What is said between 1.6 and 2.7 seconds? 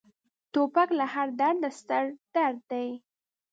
ستر درد